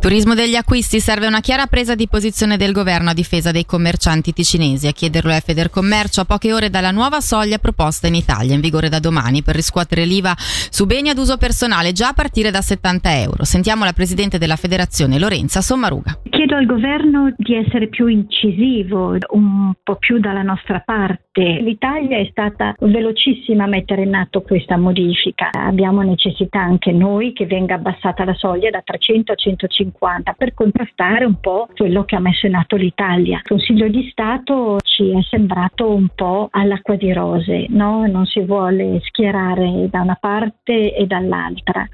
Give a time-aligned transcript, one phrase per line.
[0.00, 4.32] Turismo degli acquisti serve una chiara presa di posizione del governo a difesa dei commercianti
[4.32, 4.86] ticinesi.
[4.86, 8.88] A chiederlo è Federcommercio a poche ore dalla nuova soglia proposta in Italia, in vigore
[8.88, 10.36] da domani, per riscuotere l'IVA
[10.70, 13.44] su beni ad uso personale già a partire da 70 euro.
[13.44, 16.20] Sentiamo la Presidente della Federazione, Lorenza Sommaruga.
[16.38, 21.42] Chiedo al governo di essere più incisivo, un po' più dalla nostra parte.
[21.60, 25.50] L'Italia è stata velocissima a mettere in atto questa modifica.
[25.50, 31.24] Abbiamo necessità anche noi che venga abbassata la soglia da 300 a 150 per contrastare
[31.24, 33.38] un po' quello che ha messo in atto l'Italia.
[33.38, 38.06] Il Consiglio di Stato ci è sembrato un po' all'acqua di rose, no?
[38.06, 41.84] non si vuole schierare da una parte e dall'altra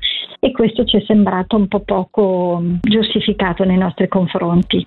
[0.44, 4.86] e questo ci è sembrato un po' poco giustificato nei nostri confronti.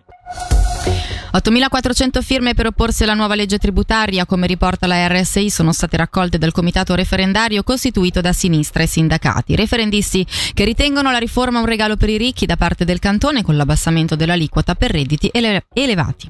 [1.34, 6.38] 8.400 firme per opporsi alla nuova legge tributaria, come riporta la RSI, sono state raccolte
[6.38, 9.56] dal comitato referendario costituito da sinistra e sindacati.
[9.56, 13.56] Referendisti che ritengono la riforma un regalo per i ricchi da parte del cantone con
[13.56, 16.30] l'abbassamento dell'aliquota per redditi ele- elevati.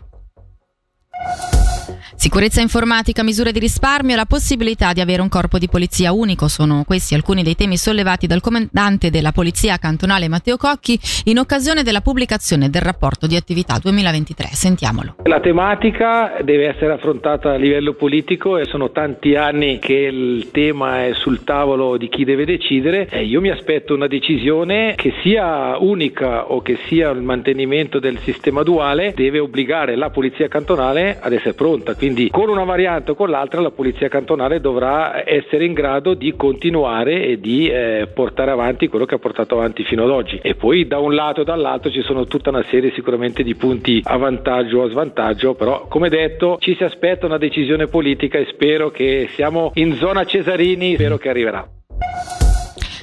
[2.16, 6.48] Sicurezza informatica, misure di risparmio e la possibilità di avere un corpo di polizia unico
[6.48, 11.84] sono questi alcuni dei temi sollevati dal comandante della Polizia Cantonale Matteo Cocchi in occasione
[11.84, 14.48] della pubblicazione del rapporto di attività 2023.
[14.52, 15.16] Sentiamolo.
[15.24, 21.06] La tematica deve essere affrontata a livello politico e sono tanti anni che il tema
[21.06, 25.78] è sul tavolo di chi deve decidere e io mi aspetto una decisione che sia
[25.78, 31.34] unica o che sia il mantenimento del sistema duale deve obbligare la Polizia Cantonale ad
[31.34, 31.96] essere pronta.
[31.98, 36.36] Quindi con una variante o con l'altra la polizia cantonale dovrà essere in grado di
[36.36, 40.40] continuare e di eh, portare avanti quello che ha portato avanti fino ad oggi.
[40.44, 44.02] E poi da un lato e dall'altro ci sono tutta una serie sicuramente di punti
[44.04, 48.46] a vantaggio o a svantaggio, però come detto ci si aspetta una decisione politica e
[48.46, 51.68] spero che siamo in zona Cesarini, spero che arriverà.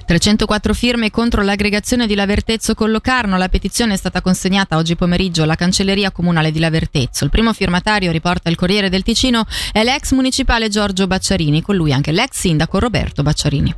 [0.05, 3.39] 304 firme contro l'aggregazione di Lavertezzo con Locarno.
[3.39, 7.25] La petizione è stata consegnata oggi pomeriggio alla cancelleria comunale di Lavertezzo.
[7.25, 11.93] Il primo firmatario, riporta il Corriere del Ticino, è l'ex municipale Giorgio Bacciarini, con lui
[11.93, 13.75] anche l'ex sindaco Roberto Bacciarini.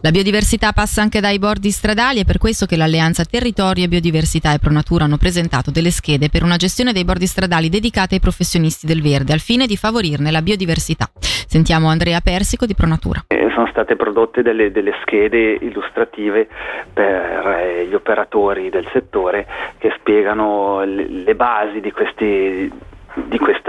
[0.00, 4.58] La biodiversità passa anche dai bordi stradali e per questo che l'Alleanza Territorio, Biodiversità e
[4.58, 9.00] Pronatura hanno presentato delle schede per una gestione dei bordi stradali dedicate ai professionisti del
[9.00, 11.08] verde al fine di favorirne la biodiversità.
[11.52, 13.24] Sentiamo Andrea Persico di Pronatura.
[13.26, 16.48] Eh, sono state prodotte delle, delle schede illustrative
[16.90, 19.46] per eh, gli operatori del settore
[19.76, 22.72] che spiegano le, le basi di questi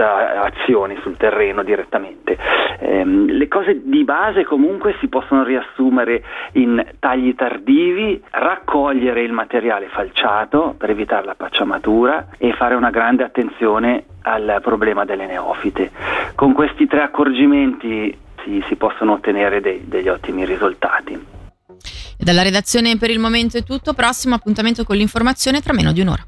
[0.04, 2.36] queste azioni sul terreno direttamente.
[2.78, 6.22] Eh, le cose di base comunque si possono riassumere
[6.52, 13.24] in tagli tardivi, raccogliere il materiale falciato per evitare la pacciamatura e fare una grande
[13.24, 15.90] attenzione al problema delle neofite.
[16.34, 21.32] Con questi tre accorgimenti si, si possono ottenere dei, degli ottimi risultati.
[22.16, 26.24] Dalla redazione per il momento è tutto, prossimo appuntamento con l'informazione tra meno di un'ora.